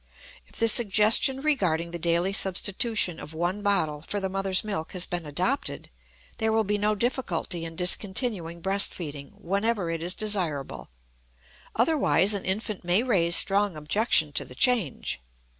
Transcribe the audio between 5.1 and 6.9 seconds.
adopted, there will be